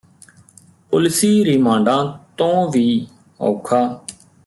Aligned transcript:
ਪੁਲਸੀ 0.91 1.43
ਰੀਮਾਂਡਾਂ 1.45 2.17
ਤੋਂ 2.37 2.71
ਵੀ 2.71 3.07
ਔਖਾ 3.39 3.83